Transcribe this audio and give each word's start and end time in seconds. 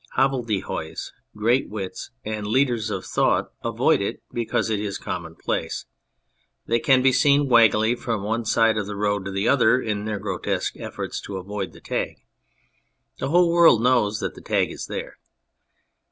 Hobbledehoys, 0.15 1.11
great 1.37 1.69
wits, 1.69 2.09
and 2.25 2.47
leaders 2.47 2.89
of 2.89 3.05
thought 3.05 3.51
avoid 3.63 4.01
it 4.01 4.19
because 4.33 4.71
it 4.71 4.79
is 4.79 4.97
commonplace. 4.97 5.85
They 6.65 6.79
can 6.79 7.03
be 7.03 7.11
seen 7.11 7.47
waggling 7.47 7.97
from 7.97 8.23
one 8.23 8.45
side 8.45 8.79
of 8.79 8.87
the 8.87 8.95
road 8.95 9.25
to 9.25 9.31
the 9.31 9.47
other 9.47 9.79
in 9.79 10.05
their 10.05 10.17
grotesque 10.17 10.75
efforts 10.75 11.21
to 11.21 11.37
avoid 11.37 11.71
the 11.71 11.81
tag. 11.81 12.15
The 13.19 13.27
Avhole 13.27 13.51
world 13.53 13.83
knows 13.83 14.19
that 14.21 14.33
the 14.33 14.41
tag 14.41 14.71
is 14.71 14.87
there. 14.87 15.19